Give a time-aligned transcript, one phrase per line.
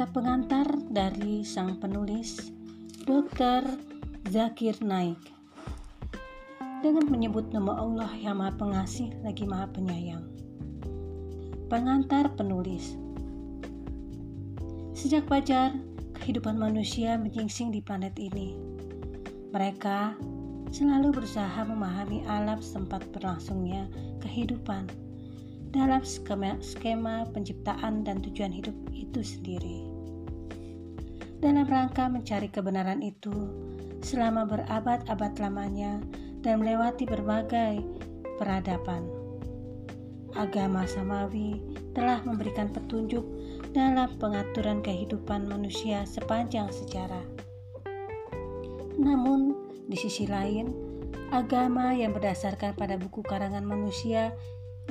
[0.00, 2.48] Kata pengantar dari sang penulis,
[3.04, 3.68] Dr.
[4.32, 5.20] Zakir Naik.
[6.80, 10.24] Dengan menyebut nama Allah yang Maha Pengasih lagi Maha Penyayang.
[11.68, 12.96] Pengantar penulis.
[14.96, 15.76] Sejak fajar,
[16.16, 18.56] kehidupan manusia menyingsing di planet ini.
[19.52, 20.16] Mereka
[20.72, 23.84] selalu berusaha memahami alam sempat berlangsungnya
[24.24, 24.88] kehidupan
[25.76, 29.89] dalam skema, skema penciptaan dan tujuan hidup itu sendiri.
[31.40, 33.32] Dalam rangka mencari kebenaran itu
[34.04, 35.96] selama berabad-abad lamanya
[36.44, 37.80] dan melewati berbagai
[38.36, 39.08] peradaban.
[40.36, 41.64] Agama Samawi
[41.96, 43.24] telah memberikan petunjuk
[43.72, 47.24] dalam pengaturan kehidupan manusia sepanjang sejarah.
[49.00, 49.56] Namun,
[49.88, 50.68] di sisi lain,
[51.32, 54.36] agama yang berdasarkan pada buku karangan manusia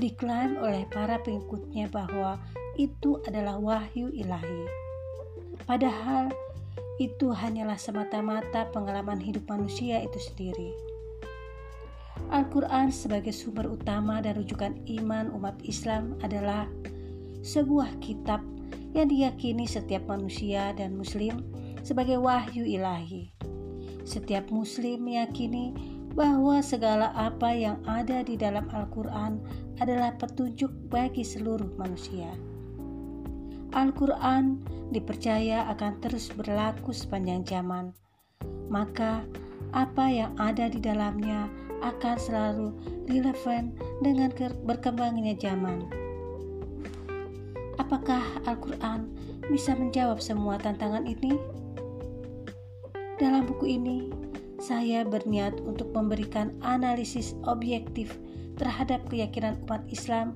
[0.02, 2.42] diklaim oleh para pengikutnya bahwa
[2.74, 4.89] itu adalah wahyu ilahi.
[5.70, 6.34] Padahal
[6.98, 10.74] itu hanyalah semata-mata pengalaman hidup manusia itu sendiri.
[12.34, 16.66] Al-Quran sebagai sumber utama dan rujukan iman umat Islam adalah
[17.46, 18.42] sebuah kitab
[18.98, 21.46] yang diyakini setiap manusia dan muslim
[21.86, 23.30] sebagai wahyu ilahi.
[24.10, 25.78] Setiap muslim meyakini
[26.18, 29.38] bahwa segala apa yang ada di dalam Al-Quran
[29.78, 32.49] adalah petunjuk bagi seluruh manusia.
[33.70, 37.94] Al-Quran dipercaya akan terus berlaku sepanjang zaman,
[38.66, 39.22] maka
[39.78, 41.46] apa yang ada di dalamnya
[41.86, 42.68] akan selalu
[43.06, 44.34] relevan dengan
[44.66, 45.86] berkembangnya zaman.
[47.78, 49.06] Apakah Al-Quran
[49.54, 51.38] bisa menjawab semua tantangan ini?
[53.22, 54.10] Dalam buku ini,
[54.58, 58.18] saya berniat untuk memberikan analisis objektif
[58.60, 60.36] terhadap keyakinan umat Islam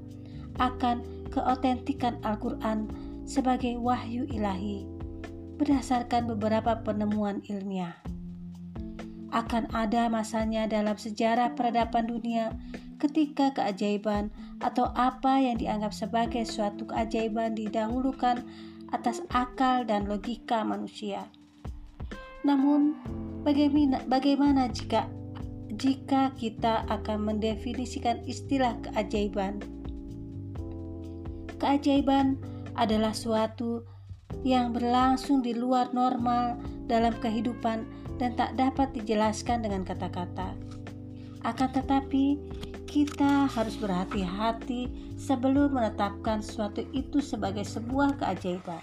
[0.61, 1.01] akan
[1.33, 2.87] keotentikan Al-Quran
[3.23, 4.87] sebagai wahyu ilahi
[5.57, 7.95] berdasarkan beberapa penemuan ilmiah.
[9.33, 12.53] Akan ada masanya dalam sejarah peradaban dunia
[13.01, 14.29] ketika keajaiban
[14.61, 18.45] atau apa yang dianggap sebagai suatu keajaiban didahulukan
[18.93, 21.25] atas akal dan logika manusia.
[22.45, 22.93] Namun,
[23.41, 25.09] bagaimana, bagaimana jika
[25.73, 29.57] jika kita akan mendefinisikan istilah keajaiban?
[31.57, 32.37] Keajaiban
[32.77, 33.85] adalah suatu
[34.41, 36.57] yang berlangsung di luar normal
[36.89, 37.85] dalam kehidupan
[38.17, 40.57] dan tak dapat dijelaskan dengan kata-kata.
[41.43, 42.39] Akan tetapi,
[42.93, 44.85] kita harus berhati-hati
[45.17, 48.81] sebelum menetapkan sesuatu itu sebagai sebuah keajaiban.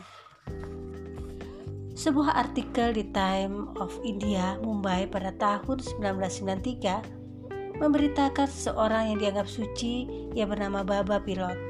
[1.94, 10.08] Sebuah artikel di Time of India, Mumbai pada tahun 1993 memberitakan seseorang yang dianggap suci
[10.34, 11.69] yang bernama Baba Pilot.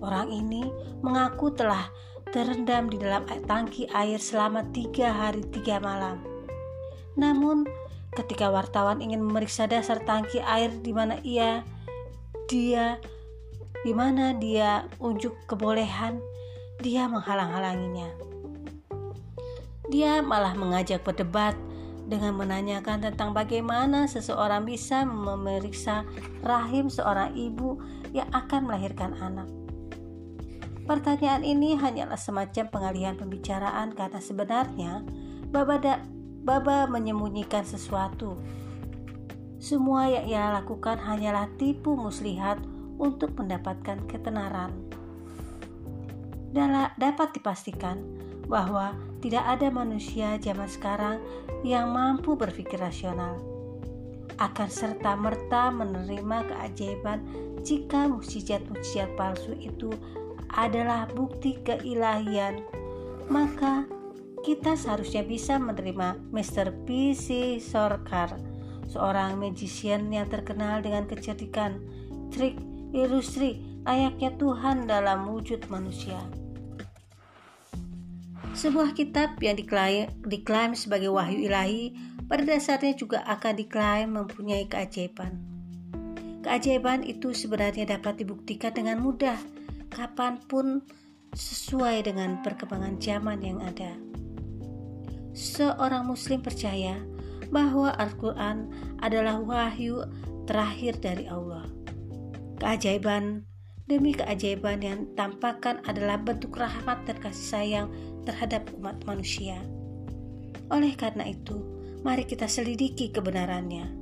[0.00, 0.68] Orang ini
[1.00, 1.88] mengaku telah
[2.34, 6.20] terendam di dalam tangki air selama tiga hari tiga malam.
[7.16, 7.64] Namun,
[8.12, 11.64] ketika wartawan ingin memeriksa dasar tangki air di mana ia,
[12.50, 13.00] dia,
[13.84, 16.20] di mana dia unjuk kebolehan,
[16.84, 18.12] dia menghalang-halanginya.
[19.88, 21.54] Dia malah mengajak berdebat
[22.06, 26.06] dengan menanyakan tentang bagaimana seseorang bisa memeriksa
[26.42, 27.78] rahim seorang ibu
[28.14, 29.46] yang akan melahirkan anak.
[30.86, 35.02] Pertanyaan ini hanyalah semacam pengalihan pembicaraan karena sebenarnya
[35.50, 35.98] Baba, da,
[36.46, 38.38] Baba menyembunyikan sesuatu.
[39.58, 42.62] Semua yang ia lakukan hanyalah tipu muslihat
[43.02, 44.70] untuk mendapatkan ketenaran.
[46.96, 47.98] Dapat dipastikan
[48.46, 51.18] bahwa tidak ada manusia zaman sekarang
[51.66, 53.42] yang mampu berpikir rasional
[54.36, 57.24] akan serta merta menerima keajaiban
[57.64, 59.90] jika mukjizat-mukjizat palsu itu
[60.56, 62.64] adalah bukti keilahian
[63.28, 63.84] maka
[64.42, 66.70] kita seharusnya bisa menerima Mr.
[66.86, 67.58] P.C.
[67.58, 68.38] Sorkar
[68.86, 71.82] seorang magician yang terkenal dengan kecerdikan
[72.30, 72.56] trik
[72.94, 76.18] ilustrasi layaknya Tuhan dalam wujud manusia
[78.56, 81.92] sebuah kitab yang diklaim, diklaim sebagai wahyu ilahi
[82.24, 85.36] pada dasarnya juga akan diklaim mempunyai keajaiban.
[86.40, 89.36] Keajaiban itu sebenarnya dapat dibuktikan dengan mudah
[89.96, 90.84] kapan pun
[91.32, 93.96] sesuai dengan perkembangan zaman yang ada.
[95.32, 97.00] Seorang muslim percaya
[97.48, 98.68] bahwa Al-Quran
[99.00, 100.04] adalah wahyu
[100.44, 101.64] terakhir dari Allah.
[102.60, 103.48] Keajaiban
[103.88, 107.88] demi keajaiban yang tampakkan adalah bentuk rahmat dan kasih sayang
[108.28, 109.60] terhadap umat manusia.
[110.68, 111.56] Oleh karena itu,
[112.04, 113.92] mari kita selidiki kebenarannya.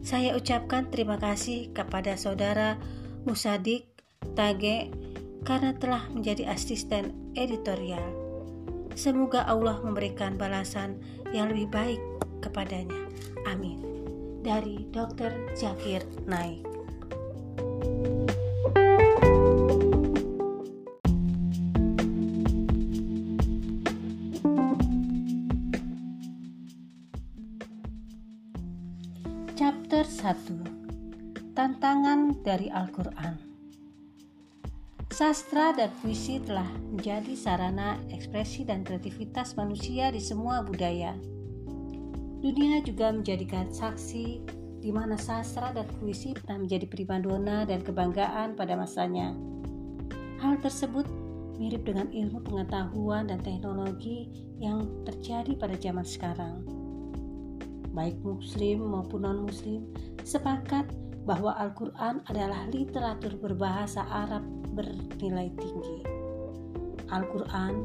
[0.00, 2.80] Saya ucapkan terima kasih kepada saudara
[3.28, 3.90] Musadik
[4.32, 5.09] Tage
[5.44, 8.04] karena telah menjadi asisten editorial.
[8.98, 11.00] Semoga Allah memberikan balasan
[11.32, 12.00] yang lebih baik
[12.44, 13.08] kepadanya.
[13.48, 13.80] Amin.
[14.40, 15.32] Dari Dr.
[15.56, 16.66] Zakir Naik.
[29.60, 33.49] Chapter 1 Tantangan dari Al-Quran
[35.20, 41.12] Sastra dan puisi telah menjadi sarana ekspresi dan kreativitas manusia di semua budaya.
[42.40, 44.40] Dunia juga menjadikan saksi
[44.80, 49.36] di mana sastra dan puisi pernah menjadi primadona dan kebanggaan pada masanya.
[50.40, 51.04] Hal tersebut
[51.60, 54.24] mirip dengan ilmu pengetahuan dan teknologi
[54.56, 56.64] yang terjadi pada zaman sekarang
[57.92, 59.84] baik muslim maupun non-muslim,
[60.22, 60.88] sepakat
[61.28, 65.98] bahwa Al-Quran adalah literatur berbahasa Arab bernilai tinggi.
[67.10, 67.82] Al-Quran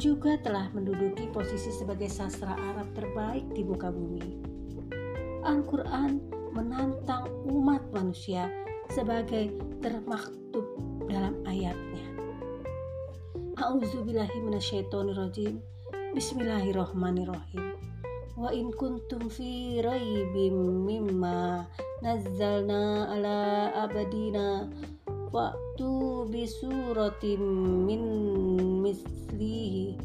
[0.00, 4.40] juga telah menduduki posisi sebagai sastra Arab terbaik di muka bumi.
[5.44, 6.20] Al-Quran
[6.56, 8.48] menantang umat manusia
[8.90, 9.52] sebagai
[9.84, 10.64] termaktub
[11.06, 12.06] dalam ayatnya.
[13.60, 15.60] A'udzubillahiminasyaitonirrojim
[16.10, 17.70] Bismillahirrohmanirrohim
[18.40, 21.68] wa in kuntum fi raibim mimma
[22.00, 24.64] nazzalna ala abadina
[25.30, 27.42] fa'tu bi suratin
[27.86, 28.02] min
[28.82, 29.96] mislihi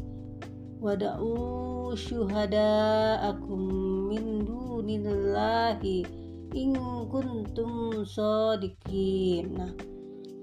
[0.78, 3.62] wada'u syuhada'akum
[4.06, 6.06] min dunillahi
[6.54, 6.72] in
[7.10, 9.58] kuntum sadiqin.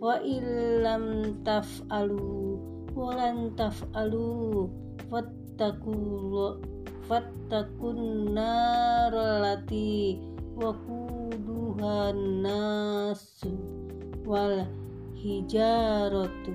[0.03, 2.59] Wa illam taf'alu
[2.91, 4.67] wa lan taf'alu
[5.07, 6.59] fattakullah
[7.07, 10.19] fattakun naralati
[10.59, 13.82] wakuduhan nasu
[14.23, 14.67] wal
[15.15, 16.51] hijaratu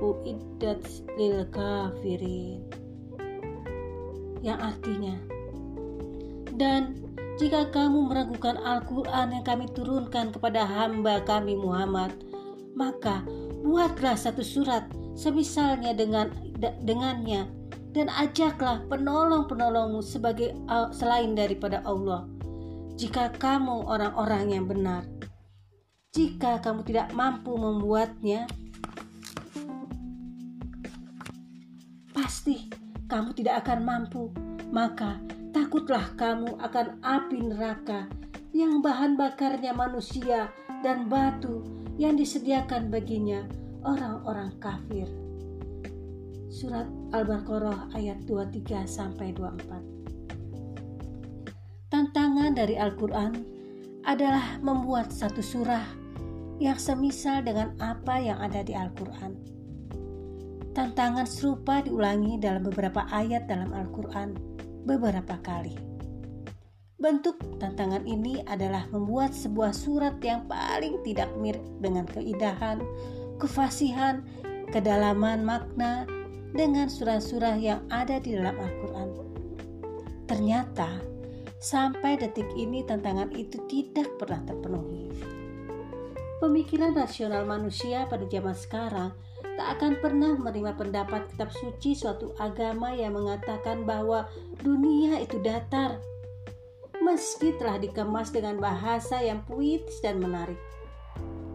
[0.00, 0.82] uiddat
[1.16, 2.60] lil kafirin
[4.44, 5.16] yang artinya
[6.56, 6.96] dan
[7.36, 12.12] jika kamu meragukan Al-Quran yang kami turunkan kepada hamba kami Muhammad
[12.76, 13.24] maka
[13.64, 14.84] buatlah satu surat
[15.16, 16.28] semisalnya dengan
[16.60, 17.48] dengannya
[17.96, 20.52] dan ajaklah penolong-penolongmu sebagai
[20.92, 22.28] selain daripada Allah.
[23.00, 25.08] Jika kamu orang-orang yang benar,
[26.16, 28.48] jika kamu tidak mampu membuatnya,
[32.16, 32.72] pasti
[33.04, 34.32] kamu tidak akan mampu.
[34.72, 35.20] Maka
[35.52, 38.08] takutlah kamu akan api neraka
[38.56, 40.48] yang bahan bakarnya manusia
[40.80, 41.60] dan batu
[42.00, 43.44] yang disediakan baginya
[43.84, 45.04] orang-orang kafir.
[46.48, 51.92] Surat Al-Baqarah ayat 23 sampai 24.
[51.92, 53.36] Tantangan dari Al-Qur'an
[54.06, 56.05] adalah membuat satu surah
[56.56, 59.36] yang semisal dengan apa yang ada di Al-Qur'an.
[60.76, 64.36] Tantangan serupa diulangi dalam beberapa ayat dalam Al-Qur'an
[64.84, 65.76] beberapa kali.
[66.96, 72.80] Bentuk tantangan ini adalah membuat sebuah surat yang paling tidak mirip dengan keindahan,
[73.36, 74.24] kefasihan,
[74.72, 76.08] kedalaman makna,
[76.56, 79.08] dengan surah-surah yang ada di dalam Al-Quran.
[80.24, 81.04] Ternyata,
[81.60, 85.12] sampai detik ini tantangan itu tidak pernah terpenuhi.
[86.36, 89.10] Pemikiran rasional manusia pada zaman sekarang
[89.56, 94.28] tak akan pernah menerima pendapat kitab suci suatu agama yang mengatakan bahwa
[94.60, 95.96] dunia itu datar,
[97.00, 100.60] meski telah dikemas dengan bahasa yang puitis dan menarik.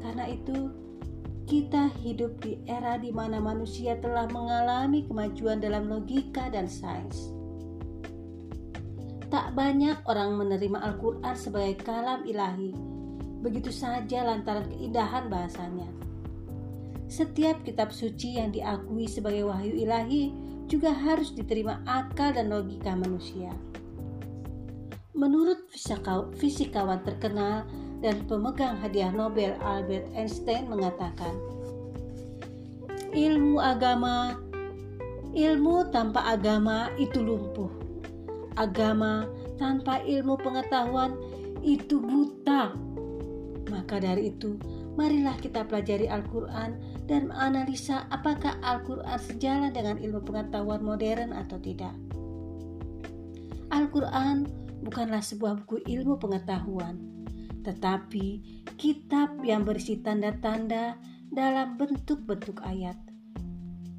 [0.01, 0.73] Karena itu,
[1.45, 7.29] kita hidup di era di mana manusia telah mengalami kemajuan dalam logika dan sains.
[9.29, 12.90] Tak banyak orang menerima Al-Quran sebagai kalam ilahi,
[13.41, 15.89] begitu saja lantaran keindahan bahasanya.
[17.11, 20.31] Setiap kitab suci yang diakui sebagai wahyu ilahi
[20.71, 23.51] juga harus diterima akal dan logika manusia.
[25.11, 25.67] Menurut
[26.39, 27.67] fisikawan terkenal
[27.99, 31.35] dan pemegang hadiah Nobel Albert Einstein mengatakan,
[33.11, 34.39] ilmu agama,
[35.35, 37.67] ilmu tanpa agama itu lumpuh.
[38.55, 39.27] Agama
[39.59, 41.11] tanpa ilmu pengetahuan
[41.59, 42.71] itu buta.
[43.71, 44.59] Maka dari itu,
[44.99, 46.75] marilah kita pelajari Al-Quran
[47.07, 51.95] dan menganalisa apakah Al-Quran sejalan dengan ilmu pengetahuan modern atau tidak.
[53.71, 54.51] Al-Quran
[54.83, 56.99] bukanlah sebuah buku ilmu pengetahuan,
[57.63, 58.43] tetapi
[58.75, 60.99] kitab yang berisi tanda-tanda
[61.31, 62.99] dalam bentuk-bentuk ayat.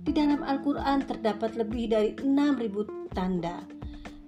[0.02, 3.64] Di dalam Al-Quran terdapat lebih dari 6.000 tanda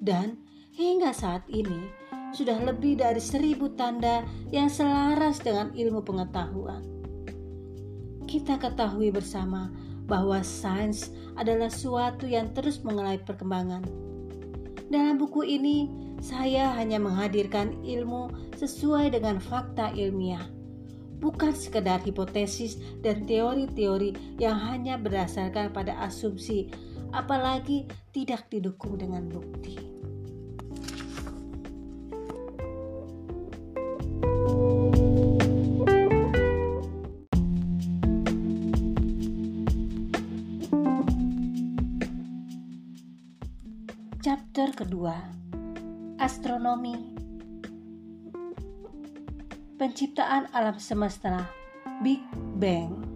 [0.00, 0.40] dan
[0.72, 2.03] hingga saat ini
[2.34, 6.82] sudah lebih dari 1.000 tanda yang selaras dengan ilmu pengetahuan.
[8.34, 9.70] kita ketahui bersama
[10.10, 13.86] bahwa sains adalah suatu yang terus mengalami perkembangan.
[14.90, 15.86] Dalam buku ini,
[16.18, 20.42] saya hanya menghadirkan ilmu sesuai dengan fakta ilmiah,
[21.22, 26.74] bukan sekedar hipotesis dan teori-teori yang hanya berdasarkan pada asumsi,
[27.14, 29.93] apalagi tidak didukung dengan bukti.
[44.74, 45.14] Kedua
[46.18, 46.98] Astronomi
[49.78, 51.46] Penciptaan alam semesta
[52.02, 52.18] Big
[52.58, 53.06] Bang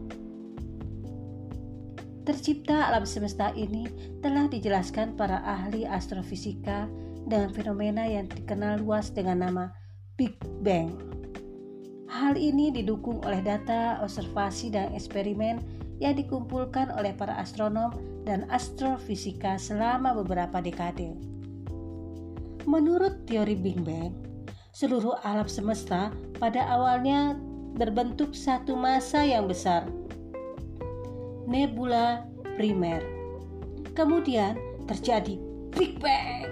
[2.22, 3.90] Tercipta alam semesta ini
[4.22, 6.86] telah dijelaskan para ahli astrofisika
[7.26, 9.74] dengan fenomena yang dikenal luas dengan nama
[10.14, 10.94] Big Bang.
[12.06, 15.58] Hal ini didukung oleh data, observasi, dan eksperimen
[15.98, 17.90] yang dikumpulkan oleh para astronom
[18.22, 21.37] dan astrofisika selama beberapa dekade.
[22.68, 24.12] Menurut teori Big Bang,
[24.76, 27.32] seluruh alam semesta pada awalnya
[27.80, 29.88] berbentuk satu masa yang besar,
[31.48, 32.28] nebula
[32.60, 33.00] primer.
[33.96, 35.40] Kemudian terjadi
[35.72, 36.44] Big Bang,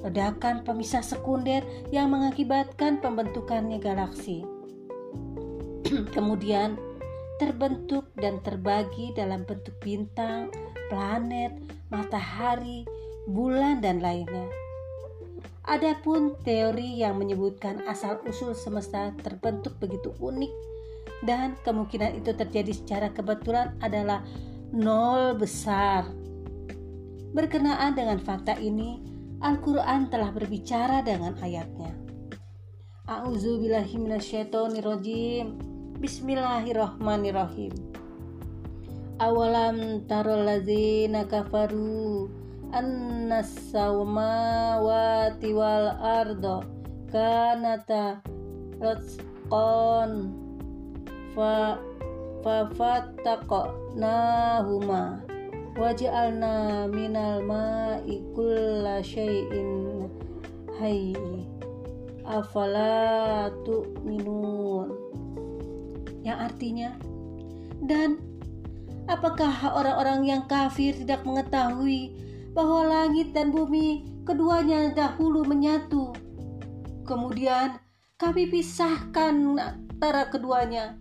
[0.00, 1.60] ledakan pemisah sekunder
[1.92, 4.48] yang mengakibatkan pembentukannya galaksi.
[6.16, 6.80] Kemudian
[7.36, 10.48] terbentuk dan terbagi dalam bentuk bintang,
[10.88, 11.52] planet,
[11.92, 12.88] matahari,
[13.28, 14.61] bulan, dan lainnya.
[15.72, 20.52] Adapun teori yang menyebutkan asal-usul semesta terbentuk begitu unik
[21.24, 24.20] dan kemungkinan itu terjadi secara kebetulan adalah
[24.68, 26.04] nol besar.
[27.32, 29.00] Berkenaan dengan fakta ini,
[29.40, 31.96] Al-Quran telah berbicara dengan ayatnya.
[33.08, 35.56] A'udzubillahiminasyaitonirrojim.
[36.04, 37.72] Bismillahirrahmanirrahim.
[39.16, 42.41] Awalam tarol lazina kafaru
[42.72, 46.64] annas samawati wal ardo
[47.12, 48.24] kanata
[48.80, 50.32] ratqan
[51.36, 51.76] fa
[52.40, 55.20] fafattaqnahuma
[55.76, 60.08] waj'alna minal ma'i kulla syai'in
[60.80, 61.44] hayy
[62.24, 64.88] afala tu'minun.
[66.22, 66.90] Yang artinya
[67.82, 68.22] dan
[69.10, 72.14] apakah orang-orang yang kafir tidak mengetahui
[72.52, 76.12] bahwa langit dan bumi keduanya dahulu menyatu.
[77.08, 77.80] Kemudian
[78.20, 80.96] kami pisahkan antara keduanya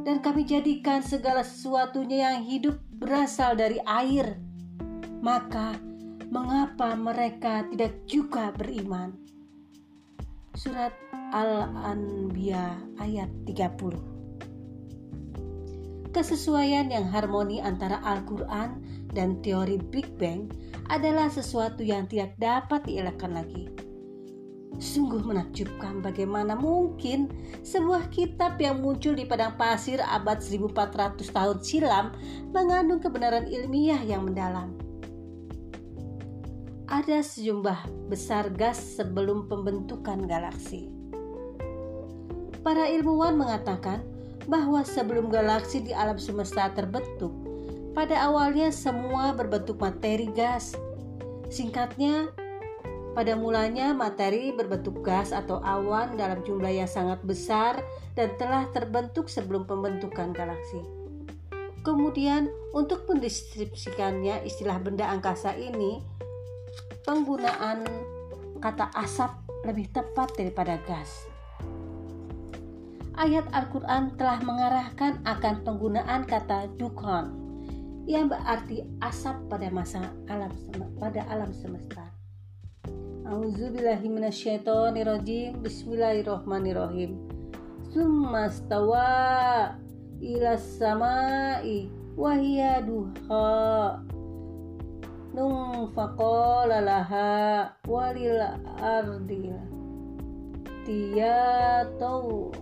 [0.00, 4.38] dan kami jadikan segala sesuatunya yang hidup berasal dari air.
[5.20, 5.74] Maka
[6.30, 9.12] mengapa mereka tidak juga beriman?
[10.56, 10.94] Surat
[11.36, 14.16] Al-Anbiya ayat 30
[16.16, 18.80] Kesesuaian yang harmoni antara Al-Quran
[19.12, 20.48] dan teori Big Bang
[20.90, 23.68] adalah sesuatu yang tidak dapat dielakkan lagi.
[24.76, 27.32] Sungguh menakjubkan bagaimana mungkin
[27.64, 32.06] sebuah kitab yang muncul di padang pasir abad 1400 tahun silam
[32.52, 34.76] mengandung kebenaran ilmiah yang mendalam.
[36.86, 40.92] Ada sejumlah besar gas sebelum pembentukan galaksi.
[42.60, 44.04] Para ilmuwan mengatakan
[44.46, 47.45] bahwa sebelum galaksi di alam semesta terbentuk,
[47.96, 50.76] pada awalnya semua berbentuk materi gas.
[51.48, 52.28] Singkatnya,
[53.16, 57.80] pada mulanya materi berbentuk gas atau awan dalam jumlah yang sangat besar
[58.12, 60.84] dan telah terbentuk sebelum pembentukan galaksi.
[61.80, 66.04] Kemudian, untuk mendeskripsikannya istilah benda angkasa ini,
[67.08, 67.80] penggunaan
[68.60, 69.32] kata asap
[69.64, 71.24] lebih tepat daripada gas
[73.16, 77.45] ayat Al-Quran telah mengarahkan akan penggunaan kata dukhan
[78.06, 80.54] yang berarti asap pada masa alam
[81.02, 82.06] pada alam semesta.
[83.26, 87.18] Auzubillahiminasyaitonirrajim Bismillahirrahmanirrahim.
[87.90, 89.74] Summa stawa
[90.22, 93.98] ila samai wahia duha.
[95.34, 98.38] Nung faqala laha walil
[100.86, 101.82] Tia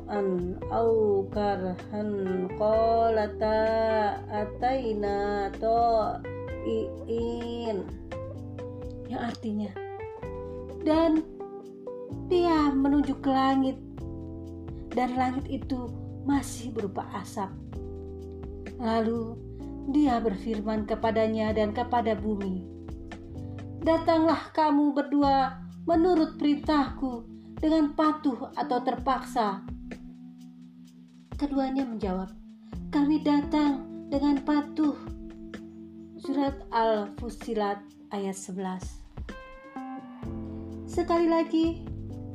[0.08, 3.60] an au karhan qalata
[4.32, 5.84] ataina to
[6.64, 7.84] iin
[9.12, 9.68] yang artinya
[10.88, 11.20] dan
[12.32, 13.76] dia menuju ke langit.
[14.94, 15.90] Dan langit itu
[16.22, 17.50] masih berupa asap.
[18.78, 19.36] Lalu
[19.90, 22.64] dia berfirman kepadanya dan kepada bumi
[23.84, 27.33] datanglah kamu berdua menurut perintahku
[27.64, 29.64] dengan patuh atau terpaksa?
[31.40, 32.28] Keduanya menjawab,
[32.92, 34.92] kami datang dengan patuh.
[36.20, 37.80] Surat Al-Fusilat
[38.12, 38.84] ayat 11
[40.84, 41.80] Sekali lagi,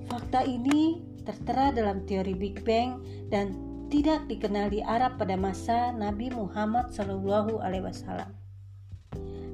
[0.10, 3.54] fakta ini tertera dalam teori Big Bang dan
[3.94, 8.34] tidak dikenal di Arab pada masa Nabi Muhammad Wasallam.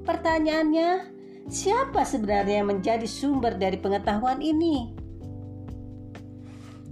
[0.07, 1.11] Pertanyaannya,
[1.51, 5.04] siapa sebenarnya yang menjadi sumber dari pengetahuan ini?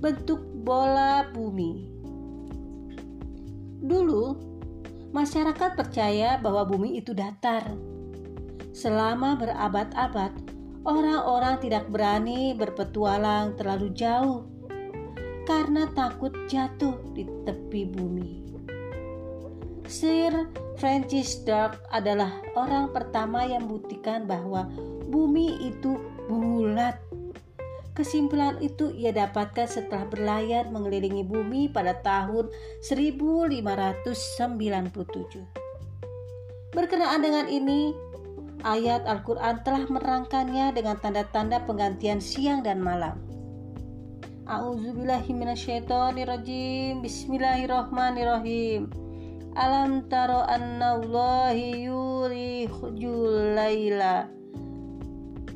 [0.04, 1.88] Bentuk bola bumi.
[3.80, 4.36] Dulu,
[5.16, 7.72] masyarakat percaya bahwa bumi itu datar.
[8.76, 10.36] Selama berabad-abad,
[10.84, 14.44] orang-orang tidak berani berpetualang terlalu jauh
[15.48, 18.44] karena takut jatuh di tepi bumi.
[19.88, 24.68] Sir Francis Drake adalah orang pertama yang membuktikan bahwa
[25.08, 25.96] bumi itu
[26.28, 27.03] bulat.
[27.94, 32.50] Kesimpulan itu ia dapatkan setelah berlayar mengelilingi bumi pada tahun
[32.82, 34.10] 1597.
[36.74, 37.94] Berkenaan dengan ini,
[38.66, 43.22] ayat Al-Quran telah merangkannya dengan tanda-tanda penggantian siang dan malam.
[44.44, 48.92] A'udzubillahiminasyaitonirrajim Bismillahirrahmanirrahim
[49.56, 52.68] Alam taro anna Allahi yuri
[53.56, 54.43] layla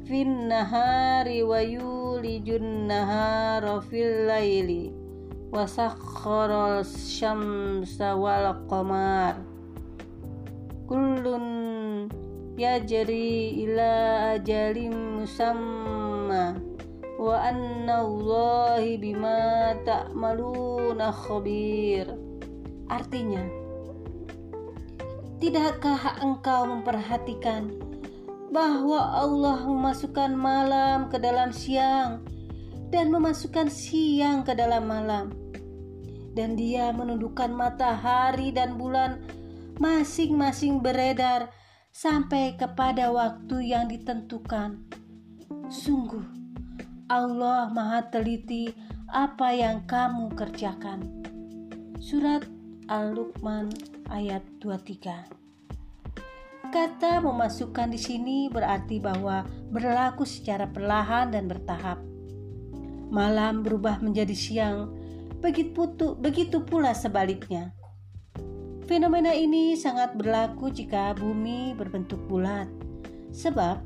[0.08, 4.96] fin nahari wa yulijun nahara fil laili
[5.52, 9.44] wa sakhkhara syamsa wal qamar.
[10.88, 12.08] Kullun
[12.56, 13.92] yajri ila
[14.40, 16.56] ajalim musamma
[17.20, 22.08] wa anna Allahi bima ta'maluna khabir.
[22.88, 23.44] Artinya
[25.44, 27.77] tidakkah engkau memperhatikan
[28.48, 32.24] bahwa Allah memasukkan malam ke dalam siang
[32.88, 35.48] dan memasukkan siang ke dalam malam
[36.38, 39.26] dan dia menundukkan matahari dan bulan
[39.82, 41.50] masing-masing beredar
[41.89, 44.86] sampai kepada waktu yang ditentukan.
[45.65, 46.22] Sungguh,
[47.10, 48.69] Allah Maha Teliti
[49.10, 51.26] apa yang kamu kerjakan.
[51.98, 52.45] Surat
[52.86, 53.74] Al-Luqman
[54.13, 55.47] ayat 23.
[56.67, 62.03] Kata memasukkan di sini berarti bahwa berlaku secara perlahan dan bertahap.
[63.08, 64.91] Malam berubah menjadi siang,
[65.39, 65.88] begitu,
[66.19, 67.71] begitu pula sebaliknya.
[68.84, 72.67] Fenomena ini sangat berlaku jika bumi berbentuk bulat,
[73.32, 73.80] sebab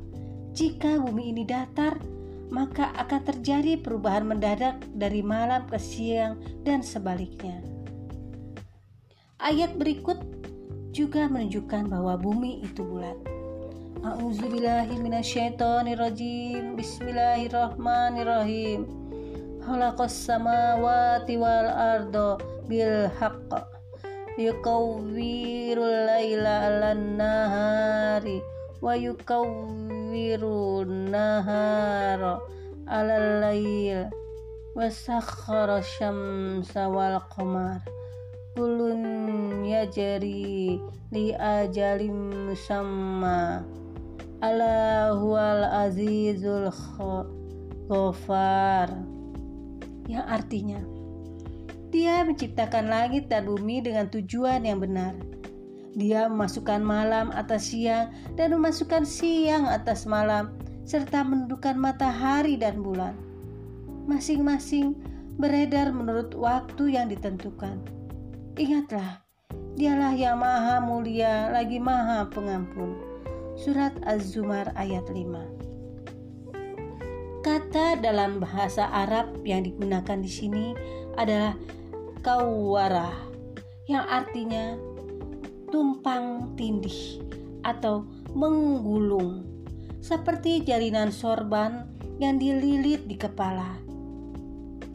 [0.50, 1.96] jika bumi ini datar,
[2.52, 7.62] maka akan terjadi perubahan mendadak dari malam ke siang dan sebaliknya.
[9.42, 10.22] Ayat berikut
[10.92, 13.16] juga menunjukkan bahwa bumi itu bulat.
[14.04, 18.84] A'udzubillahiminasyaitonirrajim Bismillahirrahmanirrahim.
[19.64, 22.36] Halaqas samawati wal ardo
[22.68, 23.08] bil
[24.36, 28.44] yukawwirul laila alan nahari.
[28.84, 32.36] Wa yukawwirun nahara
[32.84, 34.12] alal lail.
[34.76, 37.80] Wa sakhara syamsa wal qamar
[38.52, 40.80] kulun yajri
[41.12, 43.64] li ajalim musamma
[44.40, 46.68] ala huwal azizul
[47.88, 48.92] ghafar
[50.08, 50.80] yang artinya
[51.92, 55.12] dia menciptakan langit dan bumi dengan tujuan yang benar.
[55.92, 60.56] Dia memasukkan malam atas siang dan memasukkan siang atas malam,
[60.88, 63.12] serta menundukkan matahari dan bulan.
[64.08, 64.96] Masing-masing
[65.36, 67.76] beredar menurut waktu yang ditentukan.
[68.52, 69.24] Ingatlah,
[69.80, 73.00] dialah yang maha mulia lagi maha pengampun.
[73.56, 80.76] Surat Az-Zumar ayat 5 Kata dalam bahasa Arab yang digunakan di sini
[81.16, 81.56] adalah
[82.20, 83.16] kawarah
[83.88, 84.76] yang artinya
[85.72, 87.24] tumpang tindih
[87.64, 88.04] atau
[88.36, 89.48] menggulung
[90.04, 91.88] seperti jalinan sorban
[92.20, 93.80] yang dililit di kepala.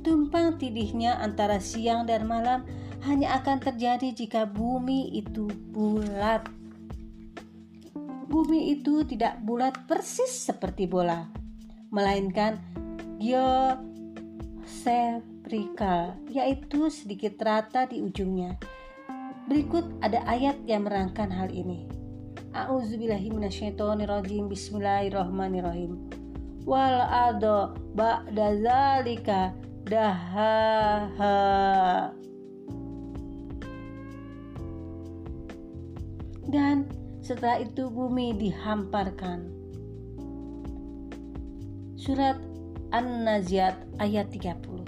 [0.05, 2.61] Tumpang tindihnya antara siang dan malam
[3.07, 6.43] hanya akan terjadi jika bumi itu bulat.
[8.27, 11.31] Bumi itu tidak bulat persis seperti bola,
[11.89, 12.59] melainkan
[13.23, 18.59] geosep vertikal, yaitu sedikit rata di ujungnya.
[19.47, 21.87] Berikut ada ayat yang merangkan hal ini.
[22.51, 26.11] A'udzubillahiminasyaitonirrajim Bismillahirrahmanirrahim
[26.67, 29.55] Wal ado ba'da zalika
[29.87, 31.31] dahaha
[36.47, 36.87] Dan
[37.19, 39.51] setelah itu bumi dihamparkan
[41.99, 42.39] Surat
[42.95, 44.87] An-Naziat ayat 30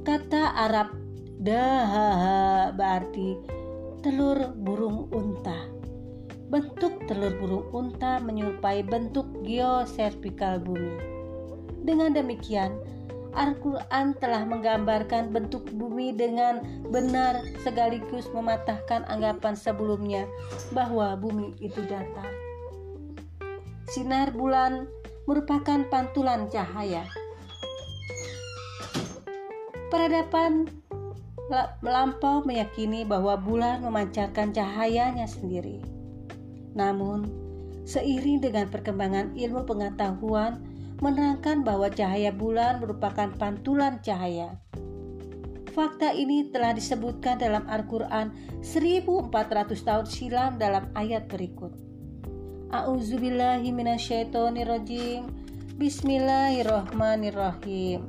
[0.00, 0.96] Kata Arab
[1.44, 3.36] dahaha berarti
[4.00, 5.68] telur burung unta.
[6.48, 10.96] Bentuk telur burung unta menyerupai bentuk geoservikal bumi.
[11.84, 12.80] Dengan demikian,
[13.30, 20.26] Al-Quran telah menggambarkan bentuk bumi dengan benar sekaligus mematahkan anggapan sebelumnya
[20.74, 22.26] bahwa bumi itu datar.
[23.90, 24.90] Sinar bulan
[25.26, 27.06] merupakan pantulan cahaya.
[29.90, 30.70] Peradaban
[31.82, 35.82] melampau meyakini bahwa bulan memancarkan cahayanya sendiri.
[36.78, 37.26] Namun,
[37.82, 40.69] seiring dengan perkembangan ilmu pengetahuan
[41.00, 44.60] menerangkan bahwa cahaya bulan merupakan pantulan cahaya.
[45.72, 49.32] Fakta ini telah disebutkan dalam Al-Quran 1400
[49.80, 51.72] tahun silam dalam ayat berikut.
[52.70, 55.24] A'udzubillahi minasyaitonirrajim.
[55.80, 58.04] Bismillahirrahmanirrahim.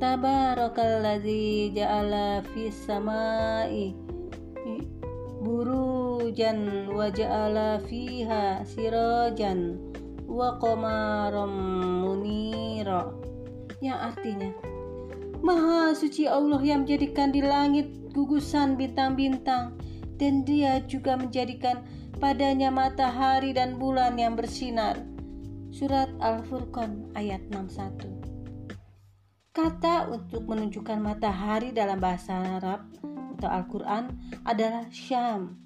[0.00, 3.92] Tabarakalladzi ja'ala fis samai
[5.40, 9.76] burujan wa ja'ala fiha sirajan
[10.30, 10.54] wa
[13.80, 14.54] yang artinya
[15.40, 19.72] Maha suci Allah yang menjadikan di langit gugusan bintang-bintang
[20.20, 21.80] dan dia juga menjadikan
[22.20, 25.00] padanya matahari dan bulan yang bersinar.
[25.72, 28.20] Surat Al-Furqan ayat 61
[29.56, 32.84] Kata untuk menunjukkan matahari dalam bahasa Arab
[33.40, 34.12] atau Al-Quran
[34.44, 35.56] adalah Syam.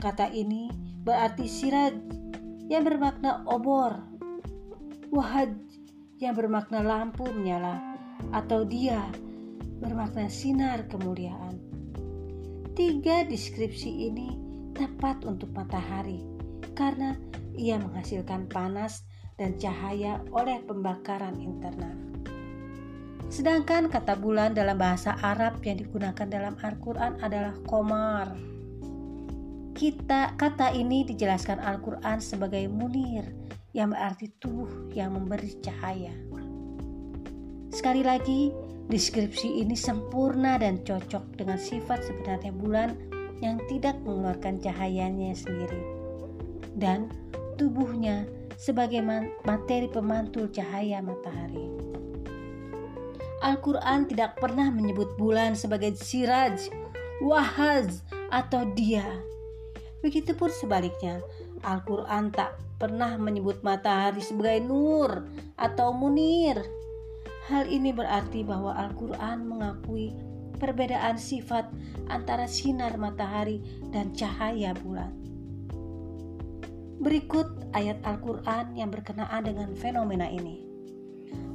[0.00, 0.72] Kata ini
[1.04, 1.92] berarti siraj
[2.66, 4.02] yang bermakna obor,
[5.14, 5.54] wahaj
[6.18, 7.78] yang bermakna lampu menyala,
[8.34, 9.06] atau dia
[9.78, 11.60] bermakna sinar kemuliaan.
[12.76, 14.36] Tiga deskripsi ini
[14.76, 16.20] tepat untuk matahari
[16.76, 17.16] karena
[17.56, 19.08] ia menghasilkan panas
[19.40, 21.96] dan cahaya oleh pembakaran internal.
[23.32, 28.55] Sedangkan kata bulan dalam bahasa Arab yang digunakan dalam Al-Quran adalah komar.
[29.76, 33.28] Kita, kata ini dijelaskan Al-Quran sebagai munir
[33.76, 36.16] yang berarti tubuh yang memberi cahaya.
[37.68, 38.56] Sekali lagi,
[38.88, 42.96] deskripsi ini sempurna dan cocok dengan sifat sebenarnya bulan
[43.44, 45.84] yang tidak mengeluarkan cahayanya sendiri
[46.80, 47.12] dan
[47.60, 48.24] tubuhnya
[48.56, 49.04] sebagai
[49.44, 51.68] materi pemantul cahaya matahari.
[53.44, 56.72] Al-Quran tidak pernah menyebut bulan sebagai siraj,
[57.20, 58.00] wahaz,
[58.32, 59.04] atau dia.
[60.04, 61.20] Begitupun sebaliknya,
[61.64, 65.24] Al-Quran tak pernah menyebut matahari sebagai nur
[65.56, 66.60] atau munir.
[67.48, 70.12] Hal ini berarti bahwa Al-Quran mengakui
[70.58, 71.68] perbedaan sifat
[72.10, 73.62] antara sinar matahari
[73.94, 75.14] dan cahaya bulan.
[76.96, 80.64] Berikut ayat Al-Quran yang berkenaan dengan fenomena ini.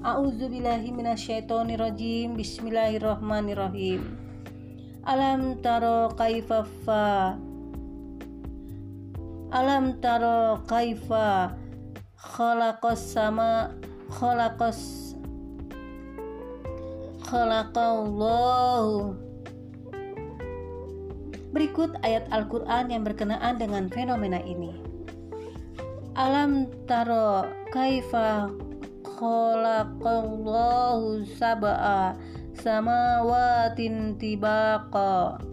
[0.02, 2.34] A'udzubillahi minasyaitonirrajim.
[2.34, 4.02] Bismillahirrahmanirrahim.
[5.06, 7.38] Alam taro kaifa fa
[9.52, 11.52] Alam taro kaifa
[12.16, 13.76] khalaqas sama
[14.08, 15.12] khalaqas
[17.28, 19.12] khalaqallahu
[21.52, 24.72] Berikut ayat Al-Quran yang berkenaan dengan fenomena ini.
[26.16, 27.44] Alam taro
[27.76, 28.48] kaifa
[29.04, 30.48] khalaqallahu
[31.28, 32.16] sab'a
[32.56, 35.44] samawatin tibaqa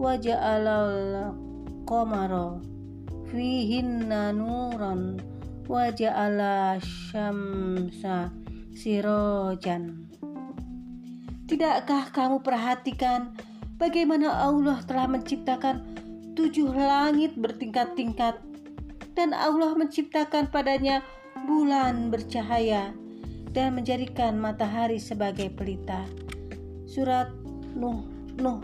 [0.00, 1.36] wa ja'alal
[1.84, 2.72] qamara
[3.34, 5.18] fihinna nuran
[5.66, 8.30] wa ja'ala syamsa
[8.70, 10.06] sirojan
[11.50, 13.34] Tidakkah kamu perhatikan
[13.74, 15.82] bagaimana Allah telah menciptakan
[16.38, 18.38] tujuh langit bertingkat-tingkat
[19.18, 21.02] dan Allah menciptakan padanya
[21.42, 22.94] bulan bercahaya
[23.50, 26.06] dan menjadikan matahari sebagai pelita.
[26.86, 27.34] Surat
[27.74, 28.06] Nuh
[28.38, 28.62] Nuh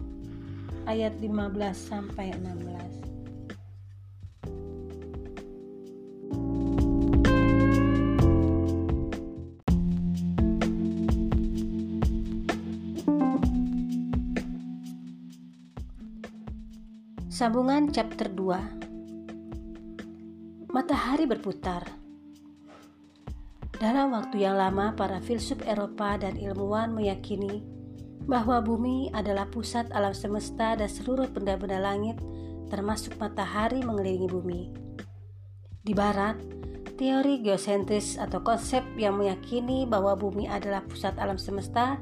[0.87, 3.00] ayat 15 sampai 16.
[17.41, 21.89] Sambungan chapter 2 Matahari berputar
[23.81, 27.65] dalam waktu yang lama, para filsuf Eropa dan ilmuwan meyakini
[28.29, 32.21] bahwa bumi adalah pusat alam semesta dan seluruh benda-benda langit,
[32.69, 34.69] termasuk matahari mengelilingi bumi.
[35.81, 36.37] Di barat,
[37.01, 41.97] teori geosentris atau konsep yang meyakini bahwa bumi adalah pusat alam semesta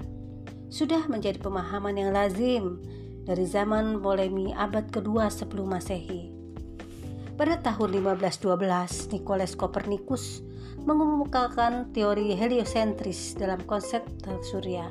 [0.67, 2.83] sudah menjadi pemahaman yang lazim
[3.29, 6.33] dari zaman polemi abad kedua sebelum masehi.
[7.37, 10.41] Pada tahun 1512, Nicholas Copernicus
[10.89, 14.01] mengemukakan teori heliosentris dalam konsep
[14.49, 14.89] surya.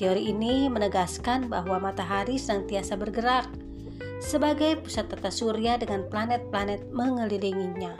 [0.00, 3.46] Teori ini menegaskan bahwa matahari senantiasa bergerak
[4.24, 7.92] sebagai pusat tata surya dengan planet-planet mengelilinginya.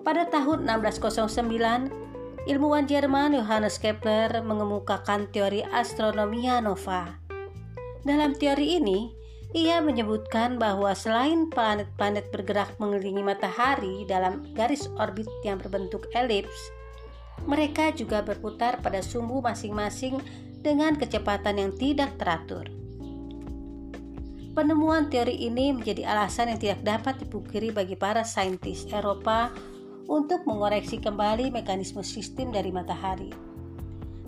[0.00, 7.19] Pada tahun 1609, ilmuwan Jerman Johannes Kepler mengemukakan teori astronomia nova.
[8.00, 9.12] Dalam teori ini,
[9.52, 16.70] ia menyebutkan bahwa selain planet-planet bergerak mengelilingi matahari dalam garis orbit yang berbentuk elips,
[17.44, 20.22] mereka juga berputar pada sumbu masing-masing
[20.60, 22.68] dengan kecepatan yang tidak teratur.
[24.50, 29.50] Penemuan teori ini menjadi alasan yang tidak dapat dipungkiri bagi para saintis Eropa
[30.10, 33.30] untuk mengoreksi kembali mekanisme sistem dari matahari,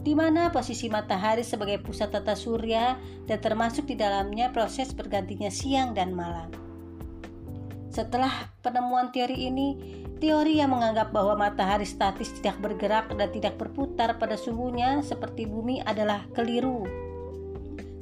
[0.02, 2.98] di mana posisi matahari sebagai pusat tata surya
[3.30, 6.50] dan termasuk di dalamnya proses bergantinya siang dan malam.
[7.92, 9.68] Setelah penemuan teori ini,
[10.18, 15.84] teori yang menganggap bahwa matahari statis tidak bergerak dan tidak berputar pada sumbunya seperti bumi
[15.86, 16.82] adalah keliru.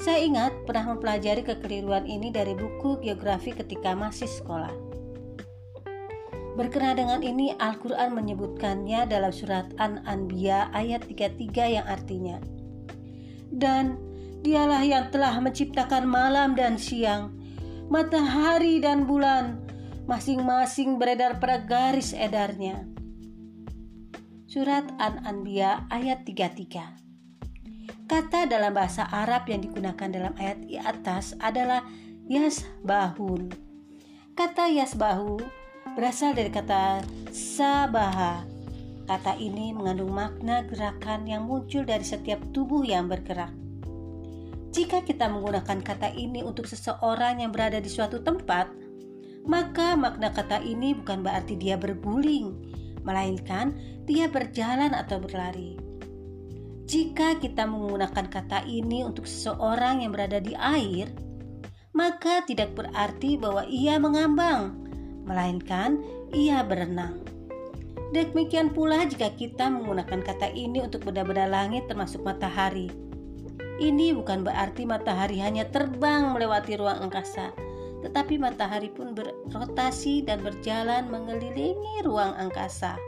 [0.00, 4.89] Saya ingat pernah mempelajari kekeliruan ini dari buku geografi ketika masih sekolah.
[6.58, 12.42] Berkenaan dengan ini, Al-Quran menyebutkannya dalam surat An-Anbiya ayat 33 yang artinya
[13.54, 13.94] Dan
[14.42, 17.30] dialah yang telah menciptakan malam dan siang,
[17.86, 19.62] matahari dan bulan,
[20.10, 22.82] masing-masing beredar pada garis edarnya.
[24.50, 31.86] Surat An-Anbiya ayat 33 Kata dalam bahasa Arab yang digunakan dalam ayat di atas adalah
[32.26, 33.54] yasbahun.
[34.34, 35.59] Kata yasbahu
[35.94, 37.02] berasal dari kata
[37.34, 38.46] sabaha.
[39.10, 43.50] Kata ini mengandung makna gerakan yang muncul dari setiap tubuh yang bergerak.
[44.70, 48.70] Jika kita menggunakan kata ini untuk seseorang yang berada di suatu tempat,
[49.50, 52.54] maka makna kata ini bukan berarti dia berguling,
[53.02, 53.74] melainkan
[54.06, 55.74] dia berjalan atau berlari.
[56.86, 61.10] Jika kita menggunakan kata ini untuk seseorang yang berada di air,
[61.90, 64.89] maka tidak berarti bahwa ia mengambang,
[65.30, 66.02] melainkan
[66.34, 67.22] ia berenang.
[68.10, 72.90] Demikian pula jika kita menggunakan kata ini untuk benda-benda langit termasuk matahari.
[73.78, 77.54] Ini bukan berarti matahari hanya terbang melewati ruang angkasa,
[78.02, 82.98] tetapi matahari pun berrotasi dan berjalan mengelilingi ruang angkasa.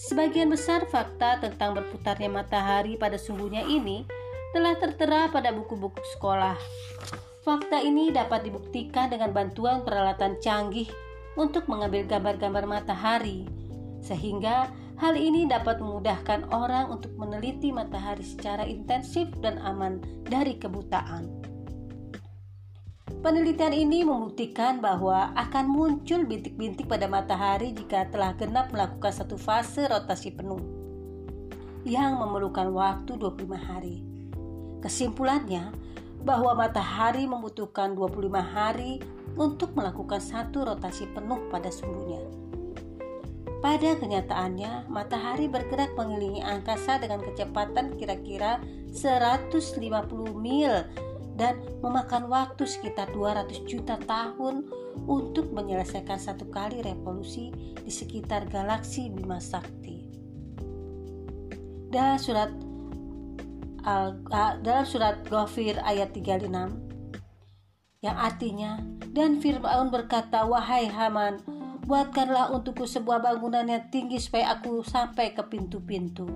[0.00, 4.08] Sebagian besar fakta tentang berputarnya matahari pada sumbunya ini
[4.56, 6.56] telah tertera pada buku-buku sekolah.
[7.40, 10.92] Fakta ini dapat dibuktikan dengan bantuan peralatan canggih
[11.40, 13.48] untuk mengambil gambar-gambar matahari,
[14.04, 14.68] sehingga
[15.00, 21.40] hal ini dapat memudahkan orang untuk meneliti matahari secara intensif dan aman dari kebutaan.
[23.24, 29.88] Penelitian ini membuktikan bahwa akan muncul bintik-bintik pada matahari jika telah genap melakukan satu fase
[29.88, 30.60] rotasi penuh
[31.88, 34.04] yang memerlukan waktu 25 hari.
[34.80, 35.68] Kesimpulannya,
[36.20, 39.00] bahwa matahari membutuhkan 25 hari
[39.36, 42.20] untuk melakukan satu rotasi penuh pada sumbunya.
[43.60, 48.56] Pada kenyataannya, matahari bergerak mengelilingi angkasa dengan kecepatan kira-kira
[48.88, 49.76] 150
[50.32, 50.72] mil
[51.36, 54.64] dan memakan waktu sekitar 200 juta tahun
[55.04, 60.08] untuk menyelesaikan satu kali revolusi di sekitar galaksi Bima Sakti.
[61.92, 62.69] Dalam surat
[63.80, 64.20] Al,
[64.60, 66.52] dalam surat Ghafir ayat 36
[68.00, 68.80] yang artinya
[69.12, 71.40] dan Fir'aun berkata wahai Haman
[71.84, 76.28] buatkanlah untukku sebuah bangunan yang tinggi supaya aku sampai ke pintu-pintu.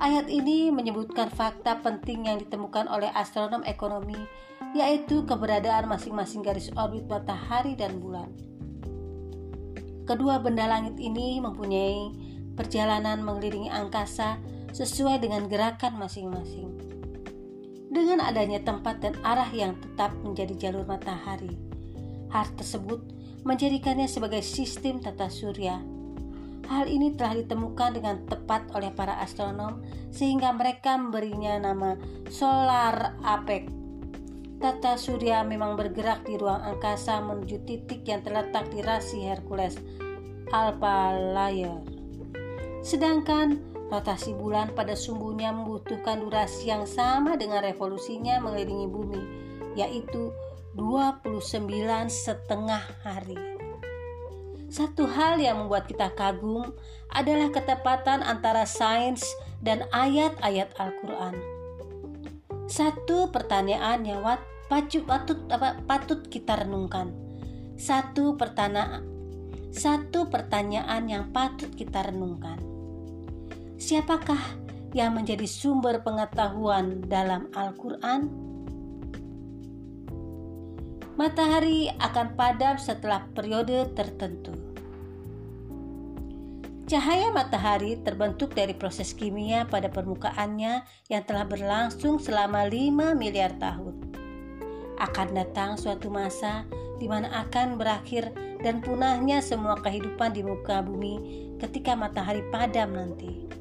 [0.00, 4.16] Ayat ini menyebutkan fakta penting yang ditemukan oleh astronom ekonomi,
[4.72, 8.32] yaitu keberadaan masing-masing garis orbit matahari dan bulan.
[10.08, 12.16] Kedua benda langit ini mempunyai
[12.56, 14.40] perjalanan mengelilingi angkasa
[14.72, 16.70] sesuai dengan gerakan masing-masing.
[17.90, 21.58] Dengan adanya tempat dan arah yang tetap menjadi jalur matahari,
[22.30, 23.02] hal tersebut
[23.42, 25.82] menjadikannya sebagai sistem tata surya
[26.70, 29.82] Hal ini telah ditemukan dengan tepat oleh para astronom
[30.14, 31.98] sehingga mereka memberinya nama
[32.30, 33.66] solar apec.
[34.62, 39.82] Tata surya memang bergerak di ruang angkasa menuju titik yang terletak di rasi Hercules,
[40.54, 41.82] Alpha Layer.
[42.86, 43.58] Sedangkan
[43.90, 49.22] rotasi bulan pada sumbunya membutuhkan durasi yang sama dengan revolusinya mengelilingi bumi,
[49.74, 50.30] yaitu
[50.78, 51.58] 29
[52.06, 53.36] setengah hari.
[54.70, 56.70] Satu hal yang membuat kita kagum
[57.10, 59.26] adalah ketepatan antara sains
[59.58, 61.34] dan ayat-ayat Al-Quran.
[62.70, 64.22] Satu pertanyaan yang
[64.70, 65.42] patut, patut,
[65.90, 67.10] patut kita renungkan.
[67.74, 69.02] Satu pertanyaan,
[69.74, 72.69] satu pertanyaan yang patut kita renungkan.
[73.80, 74.60] Siapakah
[74.92, 78.28] yang menjadi sumber pengetahuan dalam Al-Quran?
[81.16, 84.52] Matahari akan padam setelah periode tertentu.
[86.92, 93.96] Cahaya matahari terbentuk dari proses kimia pada permukaannya yang telah berlangsung selama 5 miliar tahun.
[95.00, 96.68] Akan datang suatu masa
[97.00, 98.28] di mana akan berakhir
[98.60, 101.16] dan punahnya semua kehidupan di muka bumi
[101.56, 103.59] ketika matahari padam nanti.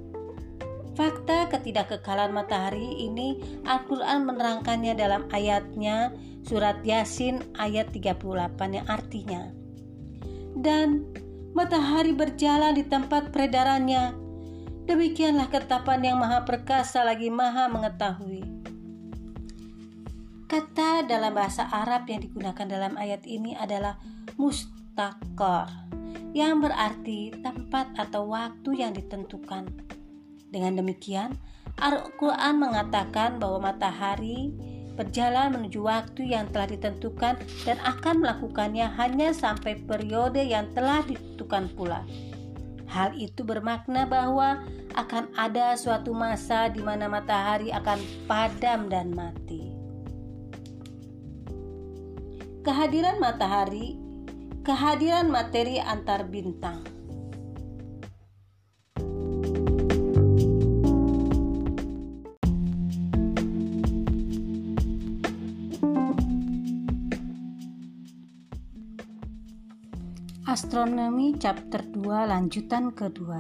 [1.00, 6.12] Fakta ketidakkekalan matahari ini Al-Quran menerangkannya dalam ayatnya
[6.44, 8.20] surat Yasin ayat 38
[8.68, 9.48] yang artinya
[10.60, 11.08] Dan
[11.56, 14.12] matahari berjalan di tempat peredarannya
[14.92, 18.44] Demikianlah ketetapan yang maha perkasa lagi maha mengetahui
[20.52, 23.96] Kata dalam bahasa Arab yang digunakan dalam ayat ini adalah
[24.36, 25.72] mustakar
[26.36, 29.70] yang berarti tempat atau waktu yang ditentukan.
[30.50, 31.38] Dengan demikian,
[31.78, 34.50] Al-Quran mengatakan bahwa matahari
[35.00, 41.72] berjalan menuju waktu yang telah ditentukan dan akan melakukannya hanya sampai periode yang telah ditentukan
[41.72, 42.04] pula.
[42.90, 44.66] Hal itu bermakna bahwa
[44.98, 49.72] akan ada suatu masa di mana matahari akan padam dan mati.
[52.66, 53.96] Kehadiran matahari,
[54.68, 56.99] kehadiran materi antar bintang.
[70.60, 73.40] Astronomi chapter 2 lanjutan kedua.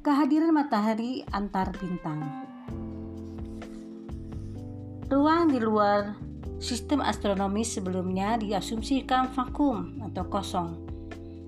[0.00, 2.24] Kehadiran matahari antar bintang.
[5.12, 6.16] Ruang di luar
[6.56, 10.72] sistem astronomi sebelumnya diasumsikan vakum atau kosong.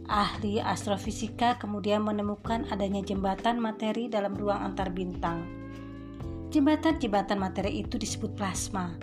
[0.05, 5.49] Ahli astrofisika kemudian menemukan adanya jembatan materi dalam ruang antar bintang.
[6.53, 9.01] Jembatan-jembatan materi itu disebut plasma.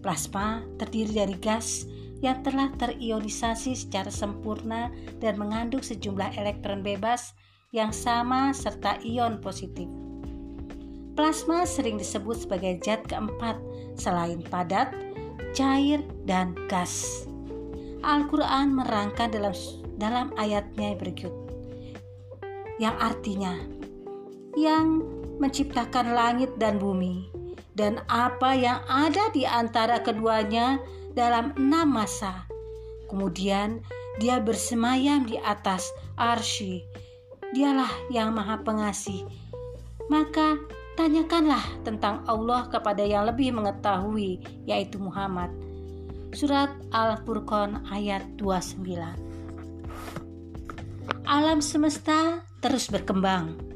[0.00, 1.84] Plasma terdiri dari gas,
[2.20, 7.32] yang telah terionisasi secara sempurna dan mengandung sejumlah elektron bebas
[7.72, 9.88] yang sama serta ion positif.
[11.16, 13.58] Plasma sering disebut sebagai zat keempat
[13.96, 14.92] selain padat,
[15.52, 17.26] cair, dan gas.
[18.00, 19.52] Al-Quran merangkan dalam,
[20.00, 21.32] dalam ayatnya berikut
[22.80, 23.60] yang artinya
[24.56, 25.04] yang
[25.36, 27.28] menciptakan langit dan bumi
[27.76, 30.80] dan apa yang ada di antara keduanya
[31.14, 32.46] dalam enam masa.
[33.10, 33.82] Kemudian
[34.22, 36.84] dia bersemayam di atas arsy.
[37.50, 39.26] Dialah yang maha pengasih.
[40.06, 40.58] Maka
[40.94, 45.50] tanyakanlah tentang Allah kepada yang lebih mengetahui, yaitu Muhammad.
[46.30, 48.86] Surat Al-Furqan ayat 29
[51.26, 53.69] Alam semesta terus berkembang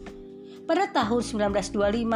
[0.64, 1.20] pada tahun
[1.52, 2.08] 1925,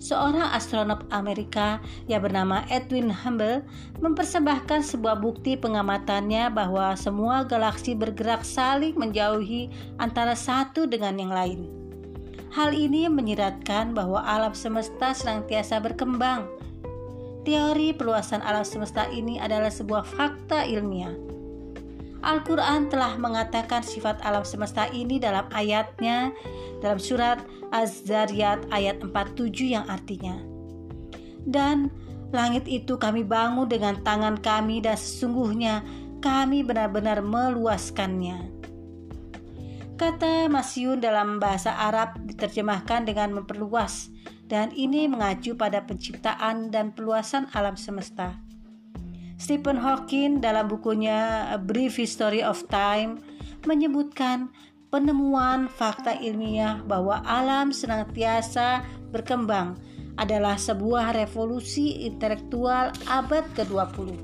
[0.00, 3.64] seorang astronot Amerika yang bernama Edwin Hubble
[4.04, 11.60] mempersembahkan sebuah bukti pengamatannya bahwa semua galaksi bergerak saling menjauhi antara satu dengan yang lain.
[12.52, 16.48] Hal ini menyiratkan bahwa alam semesta senantiasa berkembang.
[17.44, 21.35] Teori perluasan alam semesta ini adalah sebuah fakta ilmiah.
[22.24, 26.32] Al-Quran telah mengatakan sifat alam semesta ini dalam ayatnya
[26.80, 27.40] dalam surat
[27.74, 30.38] Az-Zariyat ayat 47 yang artinya
[31.44, 31.92] Dan
[32.34, 35.84] langit itu kami bangun dengan tangan kami dan sesungguhnya
[36.18, 38.50] kami benar-benar meluaskannya.
[39.96, 44.12] Kata masyun dalam bahasa Arab diterjemahkan dengan memperluas
[44.44, 48.45] dan ini mengacu pada penciptaan dan peluasan alam semesta.
[49.36, 53.20] Stephen Hawking dalam bukunya A Brief History of Time
[53.68, 54.48] menyebutkan
[54.88, 58.80] penemuan fakta ilmiah bahwa alam senantiasa
[59.12, 59.76] berkembang
[60.16, 64.16] adalah sebuah revolusi intelektual abad ke-20.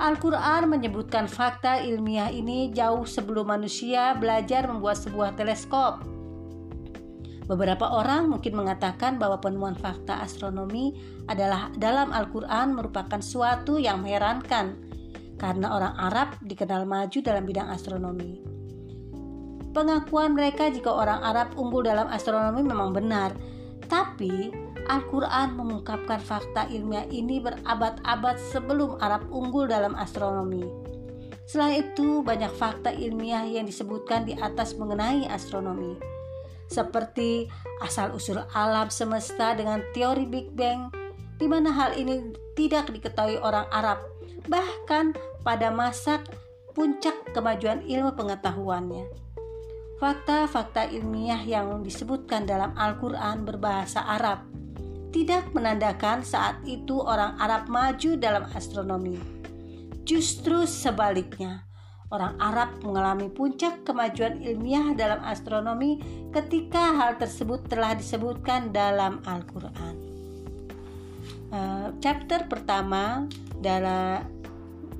[0.00, 6.00] Al-Quran menyebutkan fakta ilmiah ini jauh sebelum manusia belajar membuat sebuah teleskop.
[7.44, 10.96] Beberapa orang mungkin mengatakan bahwa penemuan fakta astronomi
[11.30, 14.78] adalah dalam Al-Quran merupakan suatu yang mengherankan
[15.38, 18.42] karena orang Arab dikenal maju dalam bidang astronomi.
[19.72, 23.32] Pengakuan mereka jika orang Arab unggul dalam astronomi memang benar,
[23.88, 24.52] tapi
[24.86, 30.66] Al-Quran mengungkapkan fakta ilmiah ini berabad-abad sebelum Arab unggul dalam astronomi.
[31.48, 35.98] Selain itu, banyak fakta ilmiah yang disebutkan di atas mengenai astronomi,
[36.70, 37.50] seperti
[37.82, 41.01] asal-usul alam semesta dengan teori Big Bang,
[41.42, 43.98] di mana hal ini tidak diketahui orang Arab,
[44.46, 45.10] bahkan
[45.42, 46.22] pada masa
[46.70, 49.10] puncak kemajuan ilmu pengetahuannya.
[49.98, 54.42] fakta-fakta ilmiah yang disebutkan dalam Al-Quran berbahasa Arab
[55.14, 59.14] tidak menandakan saat itu orang Arab maju dalam astronomi.
[60.02, 61.70] Justru sebaliknya,
[62.10, 66.02] orang Arab mengalami puncak kemajuan ilmiah dalam astronomi
[66.34, 70.11] ketika hal tersebut telah disebutkan dalam Al-Quran.
[71.52, 73.28] Uh, chapter pertama
[73.60, 74.24] dalam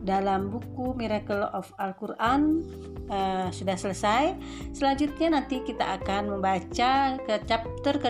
[0.03, 2.61] dalam buku Miracle of Al-Quran
[3.09, 4.37] uh, sudah selesai.
[4.77, 8.01] Selanjutnya nanti kita akan membaca ke chapter ke